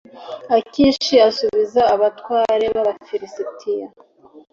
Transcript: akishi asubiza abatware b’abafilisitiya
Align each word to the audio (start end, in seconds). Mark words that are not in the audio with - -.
akishi 0.57 1.15
asubiza 1.27 1.81
abatware 1.95 2.65
b’abafilisitiya 2.75 3.87